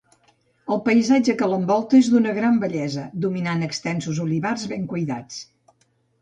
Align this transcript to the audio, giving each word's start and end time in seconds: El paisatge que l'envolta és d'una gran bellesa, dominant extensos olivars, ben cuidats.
El 0.75 0.79
paisatge 0.85 1.35
que 1.41 1.49
l'envolta 1.51 1.99
és 2.03 2.09
d'una 2.13 2.33
gran 2.37 2.57
bellesa, 2.63 3.03
dominant 3.27 3.63
extensos 3.69 4.23
olivars, 4.27 4.65
ben 4.73 4.89
cuidats. 4.95 5.39